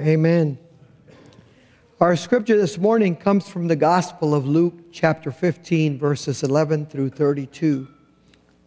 [0.00, 0.58] Amen.
[2.00, 7.10] Our scripture this morning comes from the Gospel of Luke, chapter 15, verses 11 through
[7.10, 7.88] 32.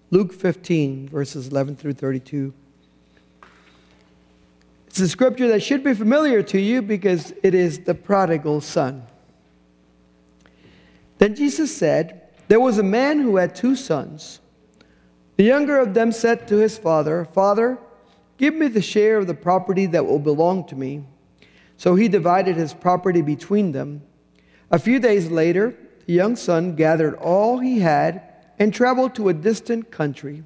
[0.10, 2.54] Luke 15, verses 11 through 32.
[4.88, 9.04] It's a scripture that should be familiar to you because it is the prodigal son.
[11.18, 14.42] Then Jesus said, There was a man who had two sons.
[15.38, 17.78] The younger of them said to his father, Father,
[18.38, 21.06] give me the share of the property that will belong to me.
[21.82, 24.04] So he divided his property between them.
[24.70, 28.22] A few days later, the young son gathered all he had
[28.60, 30.44] and traveled to a distant country.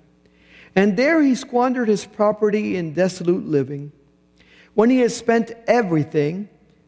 [0.77, 3.91] And there he squandered his property in dissolute living.
[4.75, 6.47] When he had spent everything,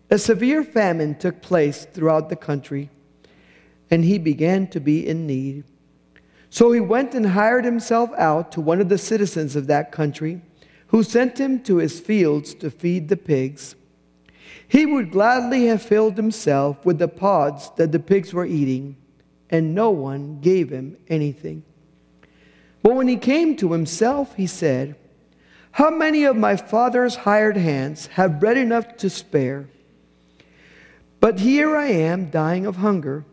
[0.09, 2.89] a severe famine took place throughout the country,
[3.91, 5.65] and he began to be in need.
[6.49, 10.39] So he went and hired himself out to one of the citizens of that country,
[10.87, 13.75] who sent him to his fields to feed the pigs.
[14.67, 18.97] He would gladly have filled himself with the pods that the pigs were eating,
[19.49, 21.63] and no one gave him anything.
[22.83, 24.95] But when he came to himself, he said,
[25.71, 29.69] How many of my father's hired hands have bread enough to spare?
[31.19, 33.25] But here I am dying of hunger.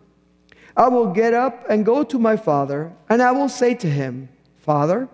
[0.76, 4.28] I will get up and go to my father, and I will say to him,
[4.56, 5.08] Father,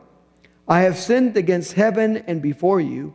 [0.67, 3.15] I have sinned against heaven and before you.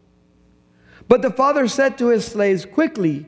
[1.11, 3.25] But the father said to his slaves, Quickly,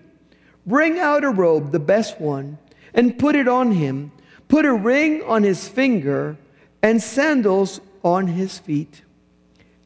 [0.65, 2.57] bring out a robe, the best one,
[2.93, 4.13] and put it on him.
[4.47, 6.37] Put a ring on his finger
[6.81, 9.01] and sandals on his feet.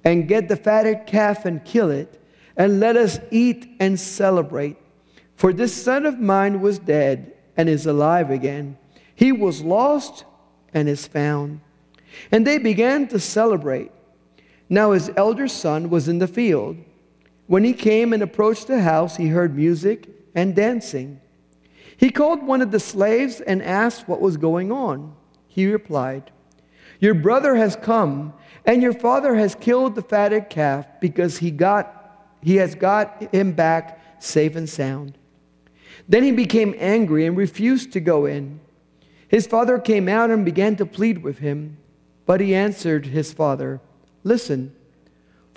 [0.04, 2.22] And get the fatted calf and kill it,
[2.56, 4.78] and let us eat and celebrate.
[5.36, 8.78] For this son of mine was dead and is alive again.
[9.16, 10.24] He was lost
[10.72, 11.62] and is found.
[12.32, 13.92] And they began to celebrate.
[14.70, 16.78] Now his elder son was in the field.
[17.48, 21.20] When he came and approached the house, he heard music and dancing.
[21.96, 25.16] He called one of the slaves and asked what was going on.
[25.48, 26.32] He replied,
[27.00, 28.34] Your brother has come,
[28.66, 33.54] and your father has killed the fatted calf because he, got, he has got him
[33.54, 35.18] back safe and sound.
[36.08, 38.60] Then he became angry and refused to go in.
[39.28, 41.78] His father came out and began to plead with him,
[42.26, 43.82] but he answered his father,
[44.24, 44.76] Listen,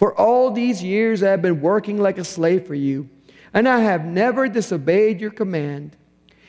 [0.00, 3.10] for all these years I have been working like a slave for you,
[3.52, 5.94] and I have never disobeyed your command.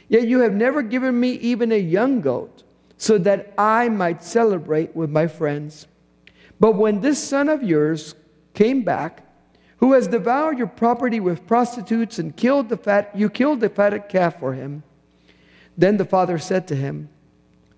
[0.07, 2.63] Yet you have never given me even a young goat,
[2.95, 5.85] so that I might celebrate with my friends.
[6.61, 8.15] But when this son of yours
[8.53, 9.21] came back,
[9.79, 14.07] who has devoured your property with prostitutes and killed the fat, you killed the fatted
[14.07, 14.81] calf for him.
[15.77, 17.09] Then the father said to him,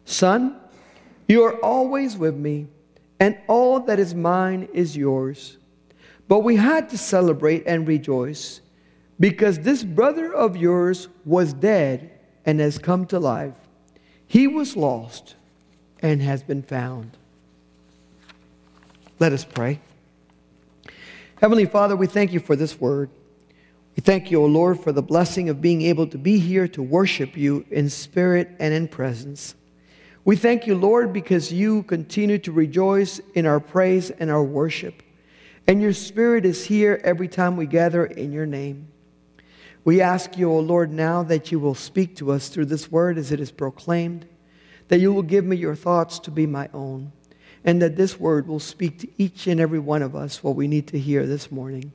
[0.05, 0.55] Son,
[1.27, 2.67] you are always with me,
[3.19, 5.57] and all that is mine is yours.
[6.27, 8.61] But we had to celebrate and rejoice
[9.19, 12.11] because this brother of yours was dead
[12.45, 13.53] and has come to life.
[14.25, 15.35] He was lost
[15.99, 17.17] and has been found.
[19.19, 19.79] Let us pray.
[21.35, 23.09] Heavenly Father, we thank you for this word.
[23.95, 26.81] We thank you, O Lord, for the blessing of being able to be here to
[26.81, 29.53] worship you in spirit and in presence.
[30.25, 35.03] We thank you, Lord, because you continue to rejoice in our praise and our worship.
[35.67, 38.87] And your Spirit is here every time we gather in your name.
[39.85, 43.17] We ask you, O Lord, now that you will speak to us through this word
[43.17, 44.25] as it is proclaimed,
[44.87, 47.11] that you will give me your thoughts to be my own,
[47.65, 50.67] and that this word will speak to each and every one of us what we
[50.67, 51.91] need to hear this morning.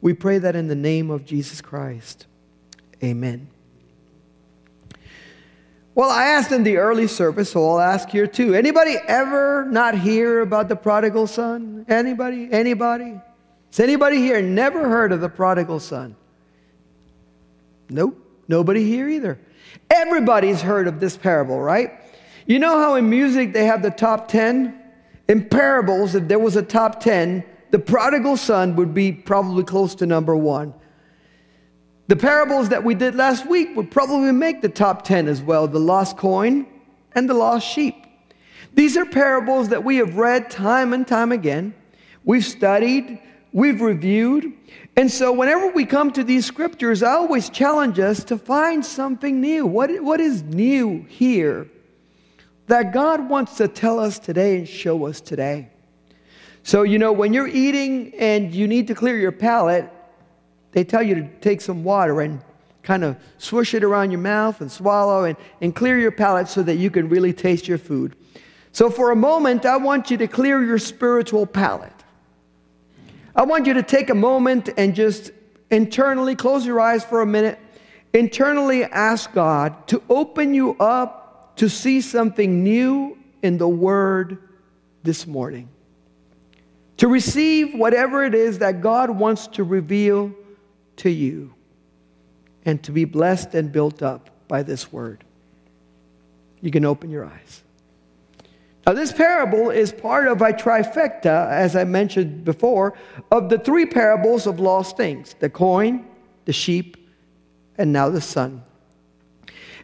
[0.00, 2.26] We pray that in the name of Jesus Christ.
[3.02, 3.48] Amen.
[5.94, 8.54] Well, I asked in the early service, so I'll ask here too.
[8.54, 11.84] Anybody ever not hear about the prodigal son?
[11.86, 12.48] Anybody?
[12.50, 13.20] Anybody?
[13.70, 16.16] Has anybody here never heard of the prodigal son?
[17.90, 18.18] Nope.
[18.48, 19.38] Nobody here either.
[19.90, 21.92] Everybody's heard of this parable, right?
[22.46, 24.78] You know how in music they have the top 10?
[25.28, 29.94] In parables, if there was a top 10, the prodigal son would be probably close
[29.96, 30.74] to number one.
[32.12, 35.66] The parables that we did last week would probably make the top 10 as well
[35.66, 36.66] the lost coin
[37.14, 38.04] and the lost sheep.
[38.74, 41.72] These are parables that we have read time and time again.
[42.22, 43.18] We've studied,
[43.50, 44.52] we've reviewed.
[44.94, 49.40] And so, whenever we come to these scriptures, I always challenge us to find something
[49.40, 49.64] new.
[49.64, 51.66] What, what is new here
[52.66, 55.70] that God wants to tell us today and show us today?
[56.62, 59.90] So, you know, when you're eating and you need to clear your palate,
[60.72, 62.40] they tell you to take some water and
[62.82, 66.62] kind of swish it around your mouth and swallow and, and clear your palate so
[66.62, 68.16] that you can really taste your food.
[68.72, 71.92] So, for a moment, I want you to clear your spiritual palate.
[73.36, 75.30] I want you to take a moment and just
[75.70, 77.58] internally close your eyes for a minute,
[78.12, 84.38] internally ask God to open you up to see something new in the Word
[85.02, 85.68] this morning.
[86.98, 90.32] To receive whatever it is that God wants to reveal
[90.96, 91.54] to you
[92.64, 95.24] and to be blessed and built up by this Word.
[96.60, 97.62] You can open your eyes.
[98.86, 102.94] Now, this parable is part of a trifecta, as I mentioned before,
[103.30, 106.04] of the three parables of lost things the coin,
[106.46, 106.96] the sheep,
[107.78, 108.62] and now the son.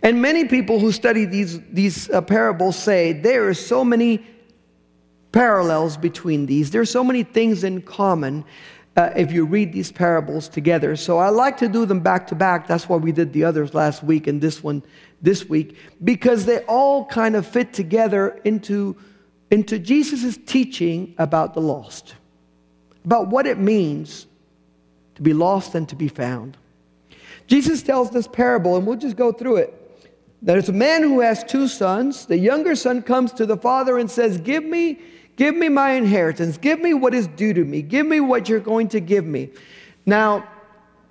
[0.03, 4.25] And many people who study these, these uh, parables say there are so many
[5.33, 6.71] parallels between these.
[6.71, 8.45] There are so many things in common
[8.99, 10.97] uh, if you read these parables together.
[10.97, 12.67] So I like to do them back to back.
[12.67, 14.83] That's why we did the others last week and this one
[15.23, 18.97] this week, because they all kind of fit together into,
[19.53, 22.17] into Jesus' teaching about the lost,
[23.05, 24.27] about what it means
[25.15, 26.56] to be lost and to be found.
[27.47, 29.75] Jesus tells this parable, and we'll just go through it.
[30.43, 32.27] There's a man who has two sons.
[32.27, 35.00] The younger son comes to the father and says, Give me
[35.38, 36.58] Give me my inheritance.
[36.58, 37.81] Give me what is due to me.
[37.81, 39.50] Give me what you're going to give me.
[40.05, 40.49] Now,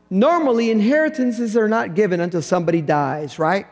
[0.10, 3.68] normally inheritances are not given until somebody dies, right?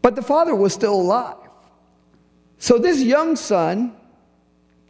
[0.00, 1.36] But the father was still alive.
[2.56, 3.94] So this young son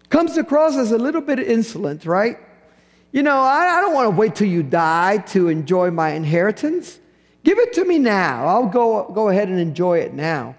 [0.08, 2.38] comes across as a little bit insolent, right?
[3.10, 7.00] You know, I, I don't want to wait till you die to enjoy my inheritance.
[7.43, 8.46] Give it to me now.
[8.46, 10.55] I'll go, go ahead and enjoy it now.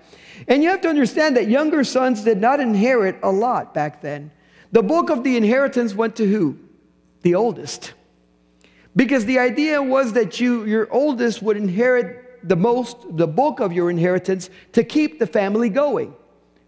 [0.50, 4.32] And you have to understand that younger sons did not inherit a lot back then.
[4.72, 6.58] The bulk of the inheritance went to who?
[7.22, 7.94] The oldest.
[8.96, 13.72] Because the idea was that you, your oldest would inherit the most, the bulk of
[13.72, 16.16] your inheritance to keep the family going.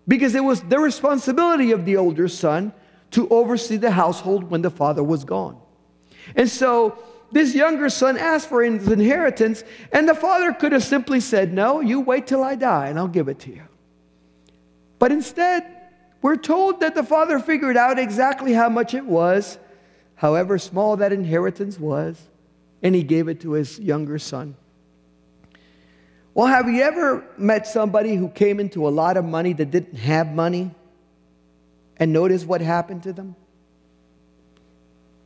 [0.07, 2.73] Because it was the responsibility of the older son
[3.11, 5.59] to oversee the household when the father was gone.
[6.35, 6.99] And so
[7.31, 11.81] this younger son asked for his inheritance, and the father could have simply said, No,
[11.81, 13.63] you wait till I die and I'll give it to you.
[15.01, 15.65] But instead,
[16.21, 19.57] we're told that the father figured out exactly how much it was,
[20.13, 22.21] however small that inheritance was,
[22.83, 24.55] and he gave it to his younger son.
[26.35, 29.97] Well, have you ever met somebody who came into a lot of money that didn't
[29.97, 30.69] have money
[31.97, 33.35] and notice what happened to them?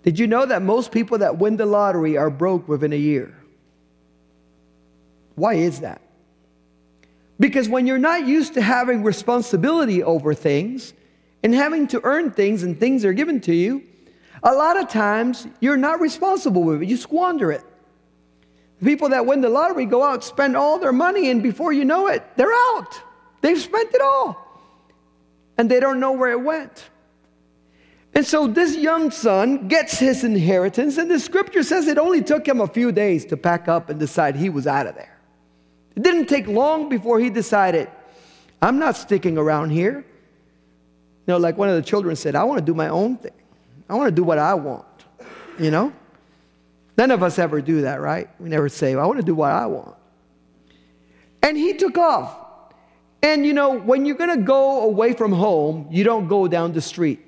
[0.04, 3.36] Did you know that most people that win the lottery are broke within a year?
[5.36, 6.01] Why is that?
[7.39, 10.93] Because when you're not used to having responsibility over things
[11.43, 13.83] and having to earn things and things are given to you,
[14.43, 16.87] a lot of times you're not responsible with it.
[16.87, 17.63] You squander it.
[18.83, 22.07] People that win the lottery go out, spend all their money, and before you know
[22.07, 23.01] it, they're out.
[23.41, 24.41] They've spent it all.
[25.57, 26.89] And they don't know where it went.
[28.13, 32.48] And so this young son gets his inheritance, and the scripture says it only took
[32.48, 35.14] him a few days to pack up and decide he was out of there.
[35.95, 37.89] It didn't take long before he decided,
[38.61, 40.05] I'm not sticking around here.
[41.27, 43.31] You know, like one of the children said, I want to do my own thing.
[43.89, 44.85] I want to do what I want.
[45.59, 45.93] You know?
[46.97, 48.29] None of us ever do that, right?
[48.39, 49.95] We never say, I want to do what I want.
[51.41, 52.37] And he took off.
[53.21, 56.73] And you know, when you're going to go away from home, you don't go down
[56.73, 57.19] the street.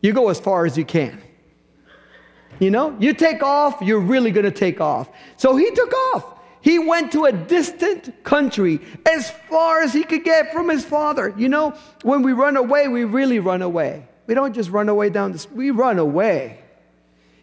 [0.00, 1.20] You go as far as you can.
[2.58, 5.08] You know, you take off, you're really going to take off.
[5.36, 6.33] So he took off.
[6.64, 11.34] He went to a distant country as far as he could get from his father.
[11.36, 14.08] You know, when we run away, we really run away.
[14.26, 16.62] We don't just run away down the street, we run away.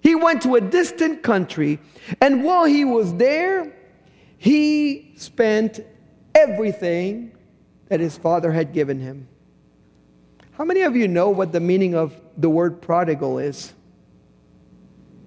[0.01, 1.78] He went to a distant country,
[2.20, 3.72] and while he was there,
[4.40, 5.82] he spent
[6.34, 7.34] everything
[7.90, 9.28] that his father had given him.
[10.54, 13.72] How many of you know what the meaning of the word prodigal is?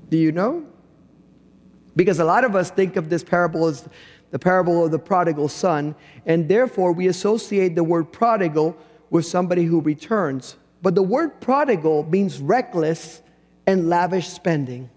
[0.08, 0.66] Do you know?
[1.96, 3.88] Because a lot of us think of this parable as
[4.30, 5.94] the parable of the prodigal son,
[6.26, 8.76] and therefore we associate the word prodigal
[9.10, 10.56] with somebody who returns.
[10.82, 13.22] But the word prodigal means reckless
[13.66, 14.90] and lavish spending.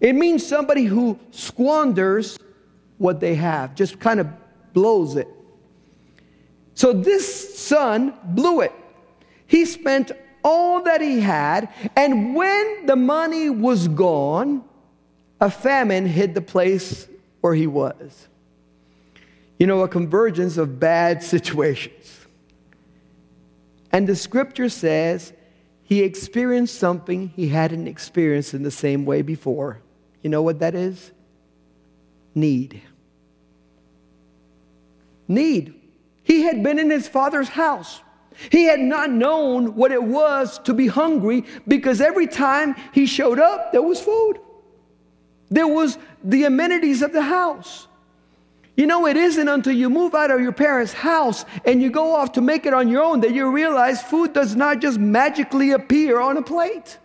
[0.00, 2.38] It means somebody who squanders
[2.98, 4.28] what they have, just kind of
[4.72, 5.28] blows it.
[6.74, 8.72] So this son blew it.
[9.46, 10.12] He spent
[10.44, 11.68] all that he had.
[11.96, 14.62] And when the money was gone,
[15.40, 17.08] a famine hid the place
[17.40, 18.28] where he was.
[19.58, 22.26] You know, a convergence of bad situations.
[23.90, 25.32] And the scripture says
[25.82, 29.80] he experienced something he hadn't experienced in the same way before.
[30.22, 31.12] You know what that is?
[32.34, 32.82] Need.
[35.26, 35.74] Need.
[36.22, 38.02] He had been in his father's house.
[38.50, 43.38] He had not known what it was to be hungry because every time he showed
[43.38, 44.38] up, there was food.
[45.50, 47.86] There was the amenities of the house.
[48.76, 52.14] You know, it isn't until you move out of your parents' house and you go
[52.14, 55.72] off to make it on your own that you realize food does not just magically
[55.72, 56.98] appear on a plate.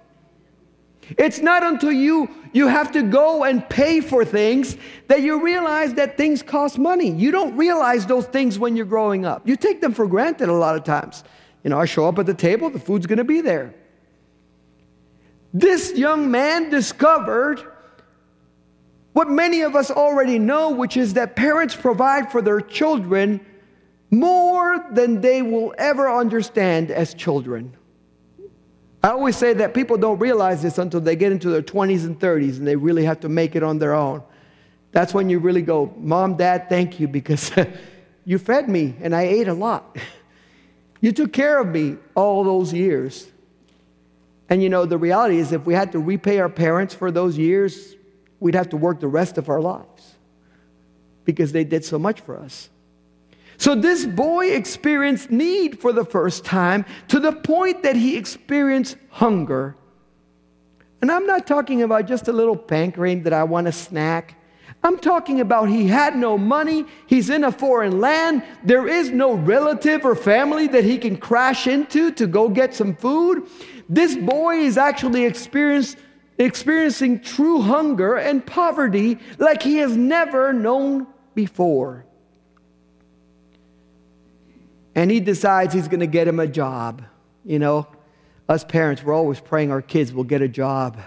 [1.18, 5.96] It's not until you, you have to go and pay for things that you realize
[5.96, 7.10] that things cost money.
[7.10, 9.48] You don't realize those things when you're growing up.
[9.48, 11.24] You take them for granted a lot of times.
[11.64, 13.74] You know, I show up at the table, the food's gonna be there.
[15.54, 17.64] This young man discovered
[19.14, 23.40] what many of us already know, which is that parents provide for their children
[24.10, 27.76] more than they will ever understand as children.
[29.04, 32.20] I always say that people don't realize this until they get into their 20s and
[32.20, 34.24] 30s and they really have to make it on their own.
[34.92, 37.52] That's when you really go, Mom, Dad, thank you because
[38.26, 39.98] you fed me and I ate a lot.
[41.02, 43.28] you took care of me all those years.
[44.50, 47.38] And you know, the reality is, if we had to repay our parents for those
[47.38, 47.96] years,
[48.44, 50.16] we'd have to work the rest of our lives
[51.24, 52.70] because they did so much for us.
[53.56, 58.98] So this boy experienced need for the first time to the point that he experienced
[59.10, 59.78] hunger.
[61.02, 64.38] And I'm not talking about just a little pancream that I want a snack.
[64.84, 69.36] I'm talking about he had no money, he's in a foreign land, there is no
[69.36, 73.48] relative or family that he can crash into to go get some food.
[73.88, 75.96] This boy is actually experienced
[76.38, 82.06] experiencing true hunger and poverty like he has never known before.
[84.96, 87.04] And he decides he's going to get him a job.
[87.46, 87.88] You know,
[88.48, 91.00] us parents, we're always praying our kids will get a job.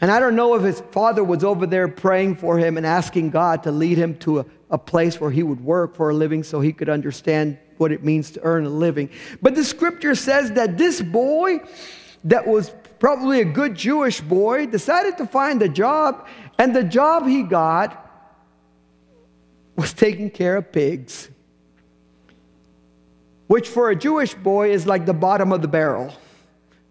[0.00, 3.30] And I don't know if his father was over there praying for him and asking
[3.30, 6.42] God to lead him to a, a place where he would work for a living
[6.42, 9.08] so he could understand what it means to earn a living.
[9.40, 11.60] But the scripture says that this boy
[12.24, 12.70] that was
[13.04, 16.26] probably a good Jewish boy, decided to find a job,
[16.58, 18.10] and the job he got
[19.76, 21.28] was taking care of pigs,
[23.46, 26.14] which for a Jewish boy is like the bottom of the barrel,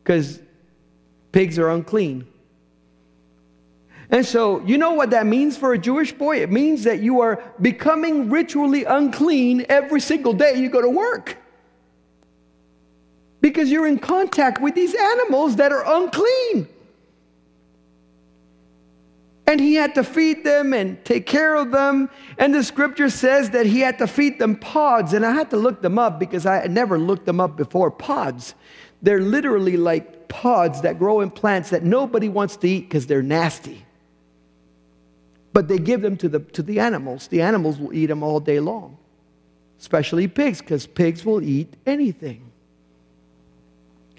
[0.04, 0.40] because
[1.32, 2.28] pigs are unclean.
[4.12, 6.44] And so, you know what that means for a Jewish boy?
[6.44, 11.38] It means that you are becoming ritually unclean every single day you go to work
[13.44, 16.66] because you're in contact with these animals that are unclean.
[19.46, 22.10] And he had to feed them and take care of them.
[22.38, 25.12] And the scripture says that he had to feed them pods.
[25.12, 27.92] And I had to look them up because I had never looked them up before.
[27.92, 28.56] Pods.
[29.02, 33.22] They're literally like pods that grow in plants that nobody wants to eat because they're
[33.22, 33.86] nasty.
[35.52, 37.28] But they give them to the, to the animals.
[37.28, 38.98] The animals will eat them all day long,
[39.82, 42.53] especially pigs, because pigs will eat anything.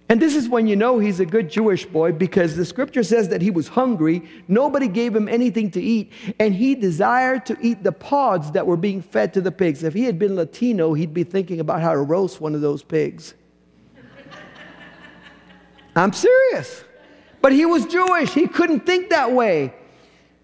[0.08, 3.30] And this is when you know he's a good Jewish boy because the scripture says
[3.30, 4.22] that he was hungry.
[4.48, 8.76] Nobody gave him anything to eat, and he desired to eat the pods that were
[8.76, 9.82] being fed to the pigs.
[9.82, 12.82] If he had been Latino, he'd be thinking about how to roast one of those
[12.82, 13.32] pigs.
[15.96, 16.84] I'm serious.
[17.40, 19.72] But he was Jewish, he couldn't think that way.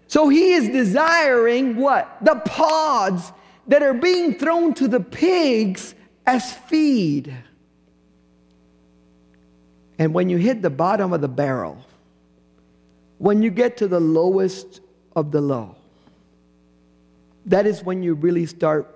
[0.07, 2.17] So he is desiring what?
[2.21, 3.31] The pods
[3.67, 5.93] that are being thrown to the pigs
[6.25, 7.35] as feed.
[10.01, 11.77] And when you hit the bottom of the barrel,
[13.19, 14.81] when you get to the lowest
[15.15, 15.75] of the low,
[17.45, 18.87] that is when you really start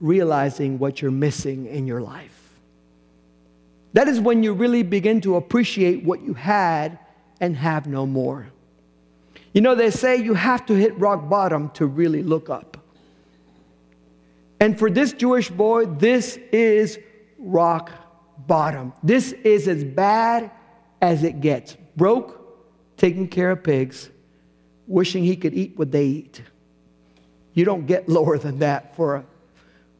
[0.00, 2.54] realizing what you're missing in your life.
[3.92, 6.98] That is when you really begin to appreciate what you had
[7.38, 8.46] and have no more.
[9.52, 12.78] You know, they say you have to hit rock bottom to really look up.
[14.58, 16.98] And for this Jewish boy, this is
[17.38, 17.90] rock
[18.46, 18.92] bottom.
[19.02, 20.50] This is as bad
[21.00, 21.76] as it gets.
[21.96, 22.38] Broke,
[22.96, 24.10] taking care of pigs,
[24.86, 26.42] wishing he could eat what they eat.
[27.54, 29.24] You don't get lower than that for a,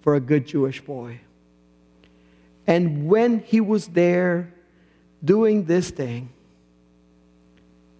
[0.00, 1.20] for a good Jewish boy.
[2.66, 4.54] And when he was there
[5.24, 6.30] doing this thing,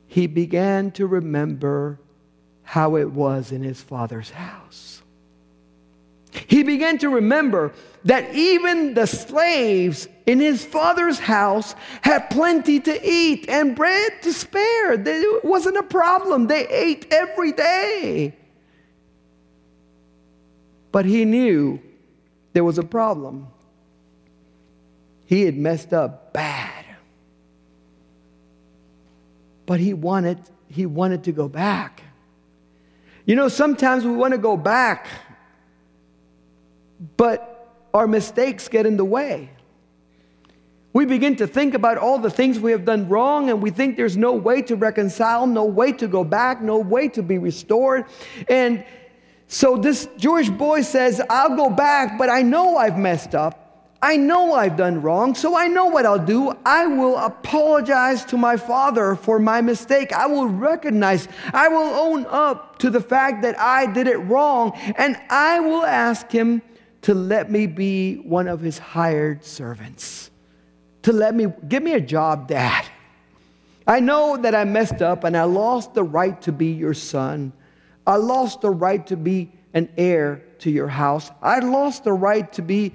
[0.07, 1.99] he began to remember
[2.63, 5.02] how it was in his father's house.
[6.47, 7.73] He began to remember
[8.05, 14.33] that even the slaves in his father's house had plenty to eat and bread to
[14.33, 14.95] spare.
[14.95, 16.47] It wasn't a problem.
[16.47, 18.35] They ate every day.
[20.91, 21.81] But he knew
[22.53, 23.47] there was a problem.
[25.27, 26.85] He had messed up bad.
[29.65, 32.03] But he wanted, he wanted to go back.
[33.25, 35.07] You know, sometimes we want to go back,
[37.17, 39.51] but our mistakes get in the way.
[40.95, 43.97] We begin to think about all the things we have done wrong, and we think
[43.97, 48.05] there's no way to reconcile, no way to go back, no way to be restored.
[48.49, 48.85] And
[49.47, 53.59] so this Jewish boy says, I'll go back, but I know I've messed up.
[54.03, 56.53] I know I've done wrong, so I know what I'll do.
[56.67, 60.13] I will apologize to my father for my mistake.
[60.13, 64.73] I will recognize, I will own up to the fact that I did it wrong,
[64.97, 66.63] and I will ask him
[67.03, 70.31] to let me be one of his hired servants.
[71.03, 72.85] To let me, give me a job, Dad.
[73.87, 77.53] I know that I messed up and I lost the right to be your son.
[78.07, 81.31] I lost the right to be an heir to your house.
[81.41, 82.95] I lost the right to be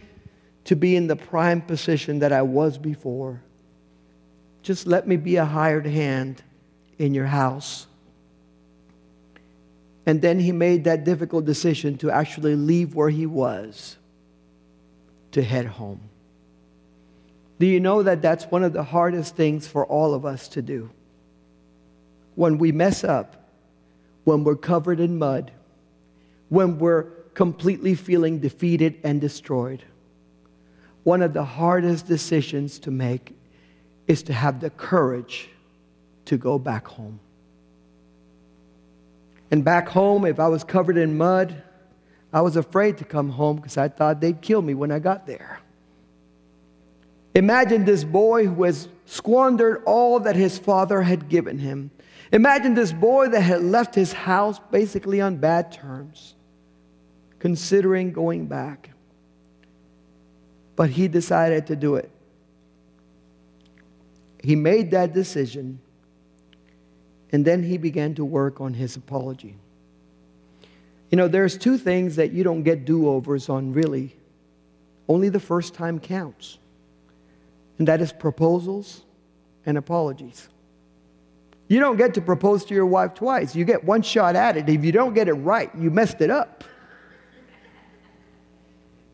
[0.63, 3.41] to be in the prime position that I was before.
[4.63, 6.43] Just let me be a hired hand
[6.97, 7.87] in your house.
[10.07, 13.97] And then he made that difficult decision to actually leave where he was
[15.33, 15.99] to head home.
[17.59, 20.63] Do you know that that's one of the hardest things for all of us to
[20.63, 20.89] do?
[22.33, 23.49] When we mess up,
[24.23, 25.51] when we're covered in mud,
[26.49, 27.03] when we're
[27.35, 29.83] completely feeling defeated and destroyed
[31.07, 33.33] one of the hardest decisions to make
[34.07, 35.47] is to have the courage
[36.25, 37.17] to go back home.
[39.51, 41.63] And back home, if I was covered in mud,
[42.33, 45.25] I was afraid to come home because I thought they'd kill me when I got
[45.25, 45.59] there.
[47.33, 51.91] Imagine this boy who has squandered all that his father had given him.
[52.31, 56.35] Imagine this boy that had left his house basically on bad terms,
[57.39, 58.89] considering going back
[60.77, 62.09] but he decided to do it.
[64.41, 65.81] He made that decision,
[67.31, 69.55] and then he began to work on his apology.
[71.09, 74.15] You know, there's two things that you don't get do overs on, really.
[75.07, 76.57] Only the first time counts,
[77.77, 79.03] and that is proposals
[79.65, 80.49] and apologies.
[81.69, 83.55] You don't get to propose to your wife twice.
[83.55, 84.69] You get one shot at it.
[84.69, 86.63] If you don't get it right, you messed it up.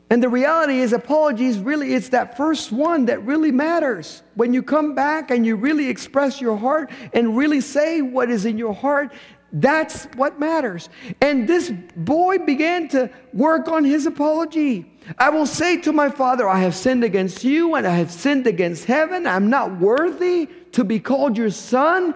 [0.09, 4.21] And the reality is, apologies really, it's that first one that really matters.
[4.35, 8.45] When you come back and you really express your heart and really say what is
[8.45, 9.11] in your heart,
[9.53, 10.89] that's what matters.
[11.21, 14.91] And this boy began to work on his apology.
[15.17, 18.47] I will say to my father, I have sinned against you and I have sinned
[18.47, 19.27] against heaven.
[19.27, 22.15] I'm not worthy to be called your son.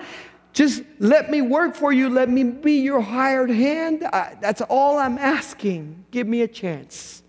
[0.52, 2.10] Just let me work for you.
[2.10, 4.04] Let me be your hired hand.
[4.04, 6.06] I, that's all I'm asking.
[6.10, 7.22] Give me a chance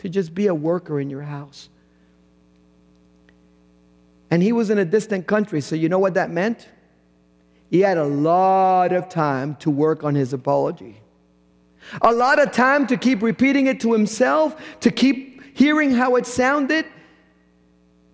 [0.00, 1.68] to just be a worker in your house.
[4.30, 6.68] And he was in a distant country, so you know what that meant?
[7.70, 10.96] He had a lot of time to work on his apology.
[12.00, 16.24] A lot of time to keep repeating it to himself, to keep hearing how it
[16.26, 16.86] sounded,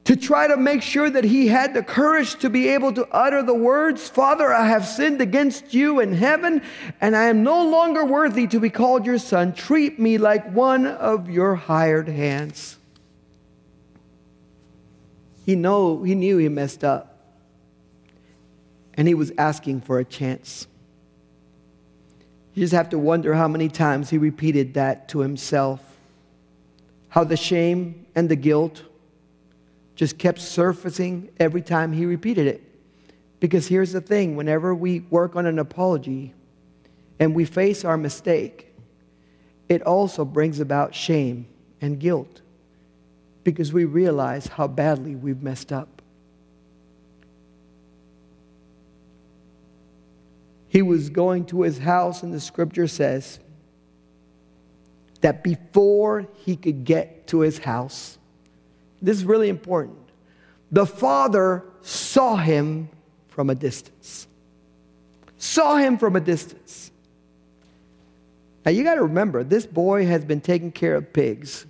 [0.07, 3.43] to try to make sure that he had the courage to be able to utter
[3.43, 6.63] the words, Father, I have sinned against you in heaven,
[7.01, 9.53] and I am no longer worthy to be called your son.
[9.53, 12.79] Treat me like one of your hired hands.
[15.45, 17.19] He, know, he knew he messed up,
[18.95, 20.69] and he was asking for a chance.
[22.55, 25.81] You just have to wonder how many times he repeated that to himself.
[27.09, 28.83] How the shame and the guilt
[29.97, 32.63] just kept surfacing every time he repeated it.
[33.41, 36.35] Because here's the thing whenever we work on an apology
[37.19, 38.75] and we face our mistake,
[39.69, 41.47] it also brings about shame
[41.81, 42.43] and guilt
[43.43, 46.03] because we realize how badly we've messed up.
[50.69, 53.39] He was going to his house, and the scripture says
[55.23, 58.16] that before he could get to his house,
[59.03, 59.99] this is really important.
[60.73, 62.89] The father saw him
[63.29, 64.27] from a distance.
[65.39, 66.91] Saw him from a distance.
[68.65, 71.67] Now you got to remember, this boy has been taking care of pigs.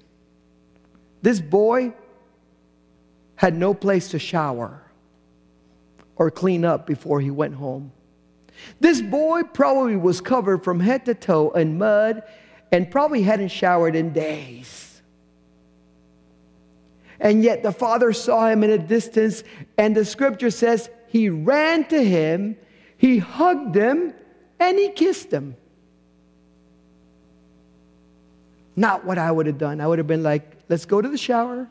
[1.23, 1.93] This boy
[3.35, 4.81] had no place to shower
[6.17, 7.93] or clean up before he went home.
[8.81, 12.23] This boy probably was covered from head to toe in mud
[12.73, 14.86] and probably hadn't showered in days.
[17.21, 19.43] And yet the father saw him in a distance,
[19.79, 22.57] and the scripture says he ran to him,
[22.99, 24.15] he hugged him,
[24.59, 25.57] and he kissed him.
[28.75, 29.81] Not what I would have done.
[29.81, 31.69] I would have been like, let's go to the shower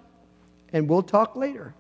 [0.74, 1.76] and we'll talk later.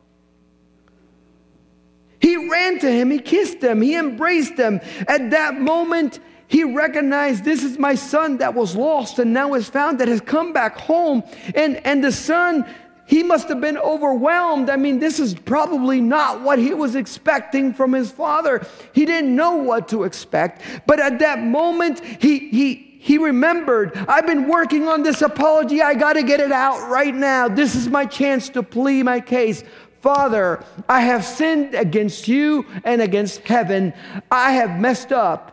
[2.19, 4.79] He ran to him, he kissed him, he embraced him.
[5.07, 9.67] At that moment, he recognized this is my son that was lost and now is
[9.67, 11.23] found, that has come back home.
[11.55, 12.65] And, and the son,
[13.05, 14.69] he must have been overwhelmed.
[14.69, 18.65] I mean, this is probably not what he was expecting from his father.
[18.93, 20.61] He didn't know what to expect.
[20.87, 25.81] But at that moment, he, he, he remembered, I've been working on this apology.
[25.81, 27.47] I got to get it out right now.
[27.47, 29.63] This is my chance to plead my case.
[30.01, 33.93] Father, I have sinned against you and against heaven.
[34.31, 35.51] I have messed up.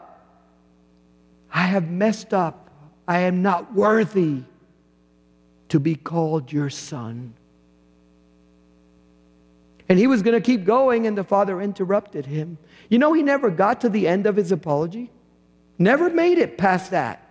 [1.53, 2.71] I have messed up.
[3.07, 4.45] I am not worthy
[5.69, 7.35] to be called your son.
[9.93, 12.57] And he was going to keep going, and the father interrupted him.
[12.89, 15.11] You know, he never got to the end of his apology,
[15.79, 17.23] never made it past that.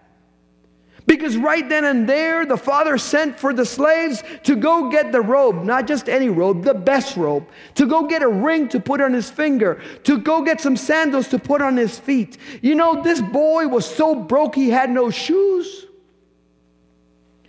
[1.08, 5.22] Because right then and there, the father sent for the slaves to go get the
[5.22, 9.02] robe, not just any robe, the best robe, to go get a ring to put
[9.02, 12.38] on his finger, to go get some sandals to put on his feet.
[12.62, 15.88] You know, this boy was so broke he had no shoes.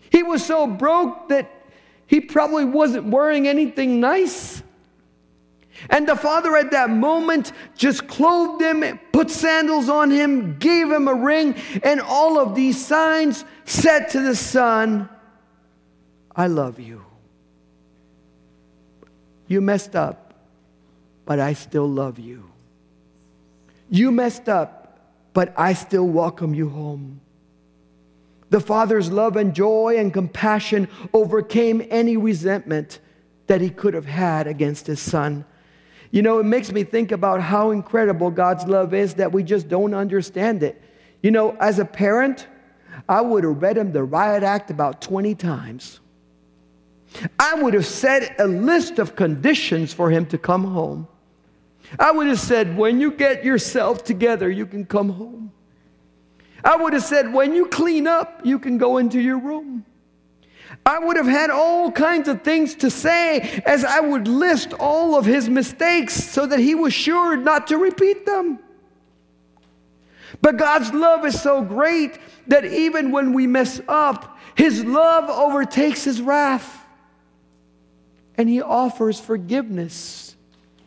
[0.09, 1.51] He was so broke that
[2.07, 4.63] he probably wasn't wearing anything nice.
[5.91, 11.09] And the father at that moment just clothed him, put sandals on him, gave him
[11.09, 15.09] a ring, and all of these signs said to the son,
[16.35, 17.05] I love you.
[19.47, 20.35] You messed up,
[21.27, 22.51] but I still love you.
[23.91, 24.99] You messed up,
[25.35, 27.21] but I still welcome you home.
[28.51, 32.99] The father's love and joy and compassion overcame any resentment
[33.47, 35.45] that he could have had against his son.
[36.13, 39.69] You know, it makes me think about how incredible God's love is that we just
[39.69, 40.81] don't understand it.
[41.23, 42.47] You know, as a parent,
[43.09, 46.01] I would have read him the riot act about 20 times.
[47.39, 51.09] I would have set a list of conditions for him to come home.
[51.99, 55.51] I would have said, when you get yourself together, you can come home.
[56.63, 59.85] I would have said, when you clean up, you can go into your room.
[60.85, 65.17] I would have had all kinds of things to say as I would list all
[65.17, 68.59] of his mistakes so that he was sure not to repeat them.
[70.41, 76.05] But God's love is so great that even when we mess up, his love overtakes
[76.05, 76.79] his wrath.
[78.37, 80.37] And he offers forgiveness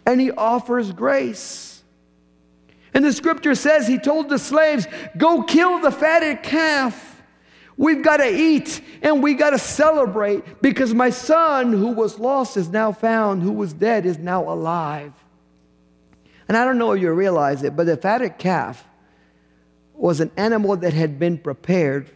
[0.06, 1.84] and he offers grace.
[2.94, 7.15] And the scripture says he told the slaves, Go kill the fatted calf
[7.78, 12.56] We've got to eat and we got to celebrate because my son who was lost
[12.56, 15.14] is now found, who was dead is now alive.
[16.48, 18.88] And I don't know if you realize it, but the fatted calf
[19.94, 22.10] was an animal that had been prepared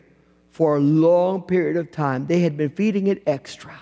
[0.52, 2.28] for a long period of time.
[2.28, 3.78] They had been feeding it extra.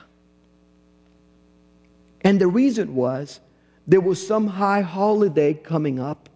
[2.21, 3.39] And the reason was
[3.85, 6.29] there was some high holiday coming up,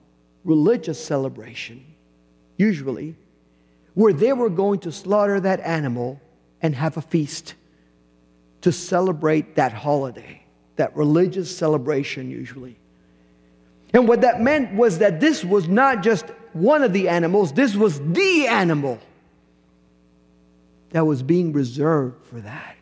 [0.44, 1.86] religious celebration,
[2.58, 3.16] usually
[3.94, 6.22] where they were going to slaughter that animal
[6.62, 7.56] and have a feast
[8.62, 10.44] to celebrate that holiday,
[10.76, 12.78] that religious celebration, usually.
[13.94, 17.76] And what that meant was that this was not just one of the animals, this
[17.76, 19.00] was the animal
[20.92, 22.76] that was being reserved for that.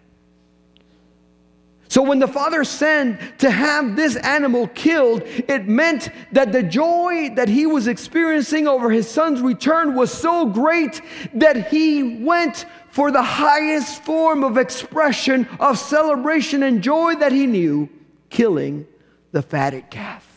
[1.89, 7.31] So when the father sent to have this animal killed, it meant that the joy
[7.33, 11.01] that he was experiencing over his son's return was so great
[11.33, 17.47] that he went for the highest form of expression of celebration and joy that he
[17.47, 17.89] knew,
[18.29, 18.85] killing
[19.31, 20.27] the fatted calf.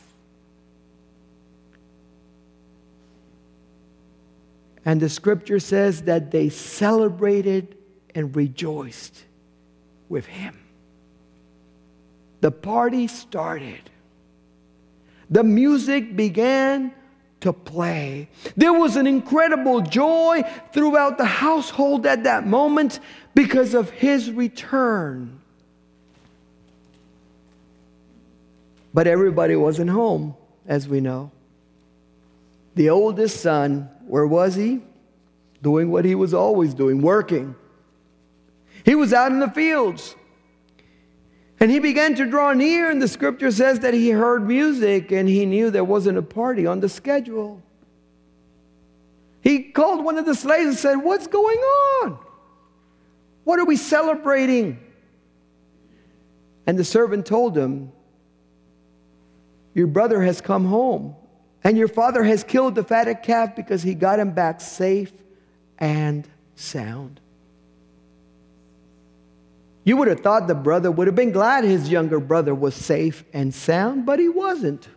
[4.87, 7.77] And the scripture says that they celebrated
[8.15, 9.23] and rejoiced
[10.09, 10.62] with him
[12.43, 13.81] the party started.
[15.31, 16.93] The music began
[17.41, 18.29] to play.
[18.57, 22.99] There was an incredible joy throughout the household at that moment
[23.33, 25.41] because of his return.
[28.93, 30.35] But everybody wasn't home,
[30.67, 31.31] as we know.
[32.75, 34.81] The oldest son, where was he?
[35.63, 37.55] Doing what he was always doing, working.
[38.85, 40.17] He was out in the fields.
[41.63, 45.29] And he began to draw near, and the scripture says that he heard music and
[45.29, 47.63] he knew there wasn't a party on the schedule.
[49.43, 52.19] He called one of the slaves and said, What's going on?
[53.45, 54.81] What are we celebrating?
[56.67, 57.93] And the servant told him,
[59.73, 61.15] Your brother has come home,
[61.63, 65.13] and your father has killed the fatted calf because he got him back safe
[65.79, 67.21] and sound.
[69.85, 73.25] You would have thought the brother would have been glad his younger brother was safe
[73.33, 74.89] and sound, but he wasn't.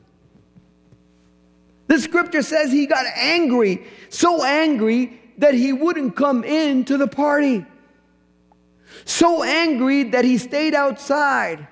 [1.88, 7.08] The scripture says he got angry, so angry that he wouldn't come in to the
[7.08, 7.66] party.
[9.06, 11.68] So angry that he stayed outside.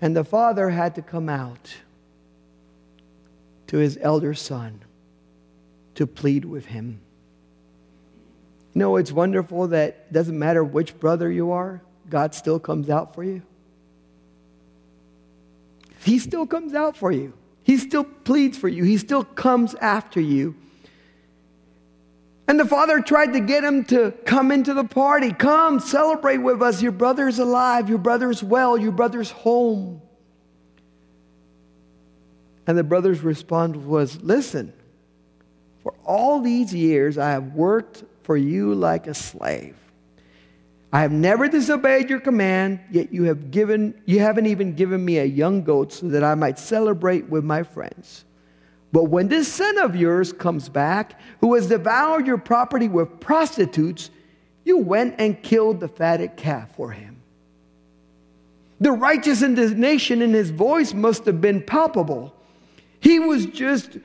[0.00, 1.74] And the father had to come out
[3.68, 4.80] to his elder son
[5.94, 7.00] to plead with him.
[8.78, 13.24] Know, it's wonderful that doesn't matter which brother you are, God still comes out for
[13.24, 13.42] you.
[16.04, 17.32] He still comes out for you.
[17.64, 18.84] He still pleads for you.
[18.84, 20.54] He still comes after you.
[22.46, 25.32] And the father tried to get him to come into the party.
[25.32, 26.80] Come, celebrate with us.
[26.80, 27.88] Your brother's alive.
[27.88, 28.78] Your brother's well.
[28.78, 30.00] Your brother's home.
[32.68, 34.72] And the brother's response was Listen,
[35.82, 39.74] for all these years I have worked for you like a slave.
[40.92, 45.16] I have never disobeyed your command, yet you have given you haven't even given me
[45.16, 48.26] a young goat so that I might celebrate with my friends.
[48.92, 54.10] But when this son of yours comes back, who has devoured your property with prostitutes,
[54.62, 57.22] you went and killed the fatted calf for him.
[58.78, 62.34] The righteous indignation in his voice must have been palpable.
[63.00, 63.96] He was just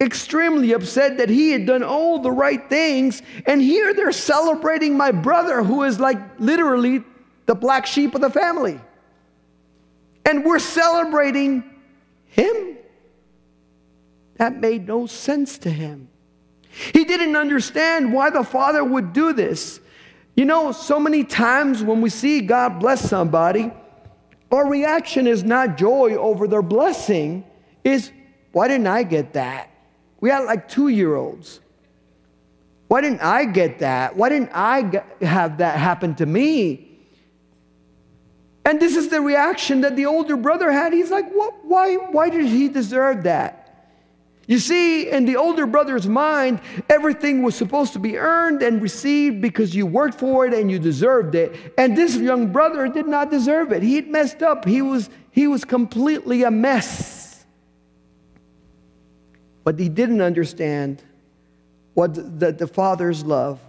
[0.00, 3.22] extremely upset that he had done all the right things.
[3.46, 7.02] And here they're celebrating my brother, who is like literally
[7.46, 8.80] the black sheep of the family.
[10.24, 11.64] And we're celebrating
[12.26, 12.78] him.
[14.36, 16.08] That made no sense to him.
[16.70, 19.80] He didn't understand why the father would do this.
[20.36, 23.70] You know, so many times when we see God bless somebody,
[24.50, 27.44] our reaction is not joy over their blessing,
[27.84, 28.10] is
[28.52, 29.69] why didn't I get that?
[30.20, 31.60] We had like two year olds.
[32.88, 34.16] Why didn't I get that?
[34.16, 36.90] Why didn't I have that happen to me?
[38.64, 40.92] And this is the reaction that the older brother had.
[40.92, 43.56] He's like, what, why, why did he deserve that?
[44.46, 49.40] You see, in the older brother's mind, everything was supposed to be earned and received
[49.40, 51.72] because you worked for it and you deserved it.
[51.78, 53.84] And this young brother did not deserve it.
[53.84, 54.64] He had messed up.
[54.64, 57.19] He was, he was completely a mess.
[59.70, 61.00] But he didn't understand
[61.94, 63.60] what the, the Father's love,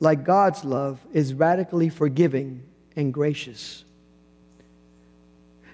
[0.00, 2.64] like God's love, is radically forgiving
[2.96, 3.84] and gracious.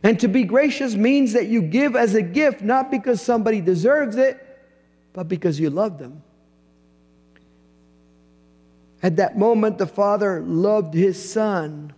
[0.02, 4.16] And to be gracious means that you give as a gift, not because somebody deserves
[4.16, 4.38] it,
[5.14, 6.22] but because you love them.
[9.02, 11.94] At that moment, the father loved his son.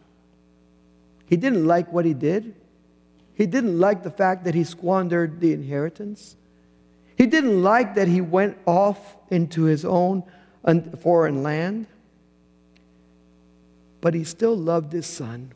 [1.27, 2.55] He didn't like what he did.
[3.35, 6.37] He didn't like the fact that he squandered the inheritance.
[7.19, 10.23] He didn't like that he went off into his own
[11.01, 11.89] foreign land,
[14.01, 15.53] but he still loved his son.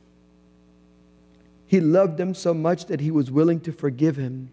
[1.65, 4.53] He loved him so much that he was willing to forgive him,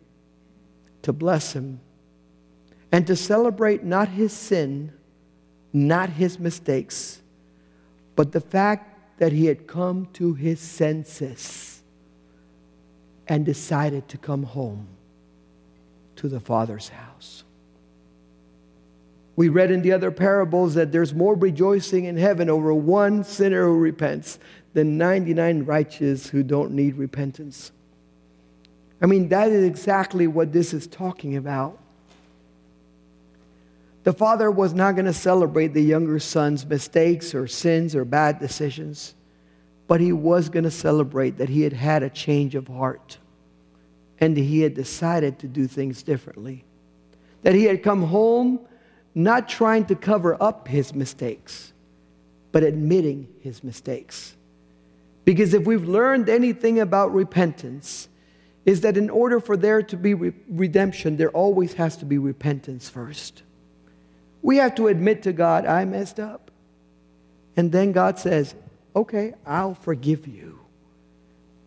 [1.02, 1.80] to bless him,
[2.91, 4.93] and to celebrate not his sin,
[5.74, 7.22] not his mistakes,
[8.15, 11.82] but the fact that he had come to his senses
[13.28, 14.88] and decided to come home
[16.19, 17.43] to the Father's house.
[19.38, 23.65] We read in the other parables that there's more rejoicing in heaven over one sinner
[23.65, 24.38] who repents
[24.73, 27.71] than 99 righteous who don't need repentance.
[29.01, 31.79] I mean, that is exactly what this is talking about.
[34.03, 38.39] The father was not going to celebrate the younger son's mistakes or sins or bad
[38.39, 39.15] decisions,
[39.88, 43.19] but he was going to celebrate that he had had a change of heart
[44.19, 46.63] and he had decided to do things differently.
[47.43, 48.60] That he had come home
[49.15, 51.73] not trying to cover up his mistakes,
[52.51, 54.36] but admitting his mistakes.
[55.25, 58.10] Because if we've learned anything about repentance,
[58.65, 62.17] is that in order for there to be re- redemption, there always has to be
[62.17, 63.43] repentance first.
[64.41, 66.51] We have to admit to God, I messed up.
[67.55, 68.55] And then God says,
[68.95, 70.60] okay, I'll forgive you.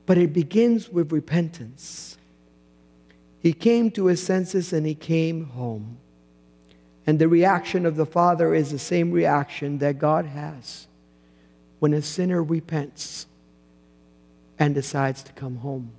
[0.06, 2.16] But it begins with repentance.
[3.42, 5.98] He came to his senses and he came home.
[7.06, 10.86] And the reaction of the Father is the same reaction that God has
[11.80, 13.26] when a sinner repents
[14.58, 15.90] and decides to come home.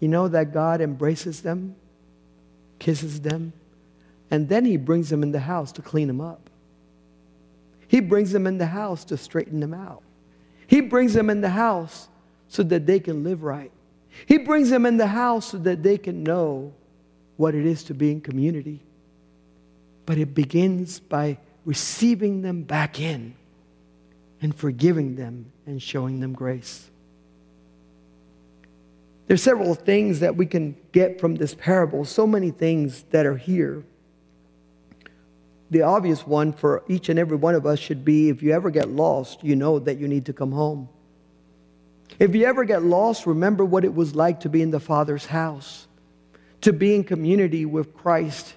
[0.00, 1.76] You know that God embraces them,
[2.78, 3.54] kisses them,
[4.30, 6.50] and then he brings them in the house to clean them up.
[7.88, 10.02] He brings them in the house to straighten them out.
[10.66, 12.08] He brings them in the house
[12.48, 13.72] so that they can live right.
[14.26, 16.72] He brings them in the house so that they can know
[17.36, 18.82] what it is to be in community.
[20.06, 23.34] But it begins by receiving them back in
[24.40, 26.90] and forgiving them and showing them grace.
[29.28, 33.36] There's several things that we can get from this parable, so many things that are
[33.36, 33.84] here.
[35.70, 38.68] The obvious one for each and every one of us should be if you ever
[38.70, 40.88] get lost, you know that you need to come home.
[42.18, 45.26] If you ever get lost, remember what it was like to be in the Father's
[45.26, 45.86] house,
[46.62, 48.54] to be in community with Christ,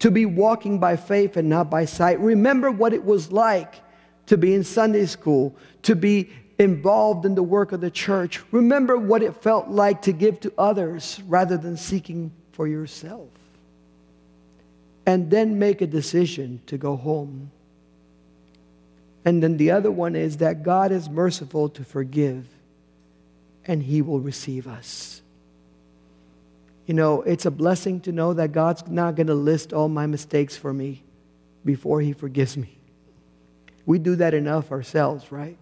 [0.00, 2.20] to be walking by faith and not by sight.
[2.20, 3.74] Remember what it was like
[4.26, 8.42] to be in Sunday school, to be involved in the work of the church.
[8.50, 13.28] Remember what it felt like to give to others rather than seeking for yourself.
[15.04, 17.52] And then make a decision to go home.
[19.24, 22.46] And then the other one is that God is merciful to forgive
[23.66, 25.20] and He will receive us.
[26.86, 30.06] You know, it's a blessing to know that God's not going to list all my
[30.06, 31.02] mistakes for me
[31.64, 32.78] before He forgives me.
[33.84, 35.56] We do that enough ourselves, right?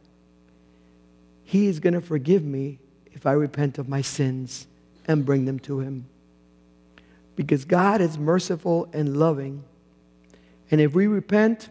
[1.44, 2.78] He is going to forgive me
[3.12, 4.66] if I repent of my sins
[5.06, 6.06] and bring them to Him.
[7.36, 9.64] Because God is merciful and loving.
[10.70, 11.68] And if we repent,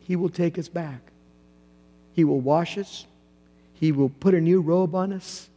[0.00, 1.00] He will take us back.
[2.12, 3.06] He will wash us.
[3.84, 5.50] He will put a new robe on us.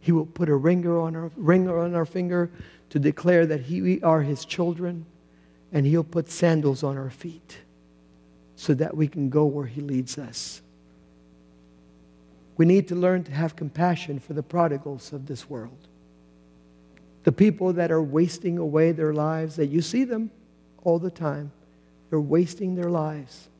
[0.00, 2.50] He will put a ringer on our, ringer on our finger
[2.88, 5.04] to declare that he, we are His children.
[5.70, 7.58] And He'll put sandals on our feet
[8.56, 10.62] so that we can go where He leads us.
[12.56, 15.88] We need to learn to have compassion for the prodigals of this world.
[17.24, 20.30] The people that are wasting away their lives, that you see them
[20.84, 21.52] all the time.
[22.08, 23.50] They're wasting their lives,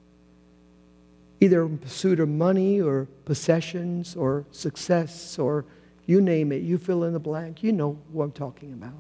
[1.41, 5.65] either in pursuit of money or possessions or success or
[6.07, 6.63] you name it.
[6.63, 7.63] You fill in the blank.
[7.63, 8.95] You know what I'm talking about.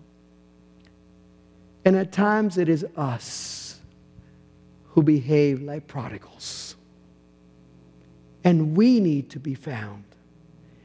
[1.85, 3.81] And at times it is us
[4.89, 6.77] who behave like prodigals.
[8.45, 10.05] And we need to be found.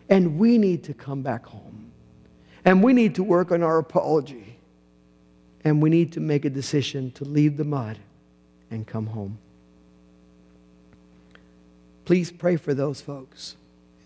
[0.10, 1.92] And we need to come back home.
[2.66, 4.58] And we need to work on our apology.
[5.66, 7.98] And we need to make a decision to leave the mud
[8.72, 9.38] and come home.
[12.06, 13.56] Please pray for those folks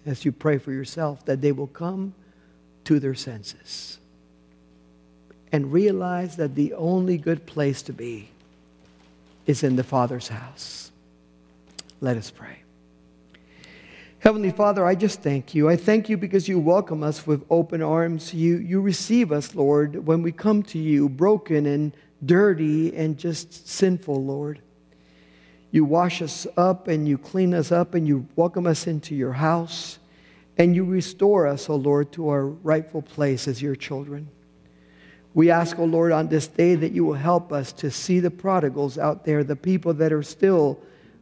[0.06, 2.14] as you pray for yourself that they will come
[2.86, 3.98] to their senses
[5.52, 8.30] and realize that the only good place to be
[9.46, 10.92] is in the Father's house.
[12.02, 12.60] Let us pray.
[14.20, 15.70] Heavenly Father, I just thank you.
[15.70, 18.34] I thank you because you welcome us with open arms.
[18.34, 21.94] You, you receive us, Lord, when we come to you, broken and
[22.26, 24.60] dirty and just sinful, Lord.
[25.78, 29.34] You wash us up and you clean us up and you welcome us into your
[29.34, 30.00] house
[30.58, 34.28] and you restore us, O Lord, to our rightful place as your children.
[35.36, 38.32] We ask, O Lord, on this day that you will help us to see the
[38.32, 40.80] prodigals out there, the people that are still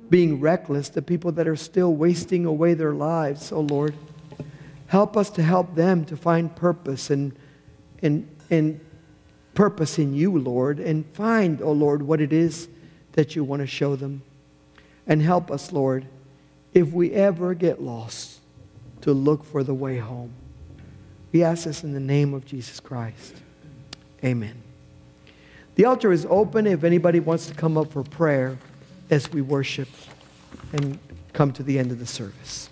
[0.10, 3.94] being reckless, the people that are still wasting away their lives, oh Lord.
[4.88, 7.38] Help us to help them to find purpose and,
[8.02, 8.80] and, and
[9.54, 12.70] purpose in you, Lord, and find, oh Lord, what it is
[13.12, 14.22] that you want to show them.
[15.08, 16.06] And help us, Lord,
[16.74, 18.36] if we ever get lost,
[19.06, 20.34] to look for the way home.
[21.32, 23.36] We ask this in the name of Jesus Christ.
[24.24, 24.64] Amen.
[25.76, 28.58] The altar is open if anybody wants to come up for prayer
[29.12, 29.90] as we worship
[30.74, 30.98] and
[31.34, 32.70] come to the end of the service.